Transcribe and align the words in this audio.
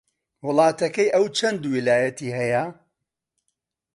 وڵاتەکەی 0.45 1.13
ئەو 1.15 1.25
چەند 1.37 1.61
ویلایەتی 1.71 2.35
هەیە؟ 2.37 2.63